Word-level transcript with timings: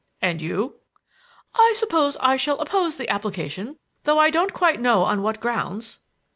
"And 0.19 0.41
you?" 0.41 0.77
"I 1.53 1.75
suppose 1.77 2.17
I 2.21 2.35
shall 2.35 2.57
oppose 2.59 2.97
the 2.97 3.07
application, 3.07 3.77
though 4.03 4.17
I 4.17 4.31
don't 4.31 4.51
quite 4.51 4.81
know 4.81 5.03
on 5.03 5.21
what 5.21 5.39
grounds." 5.39 5.99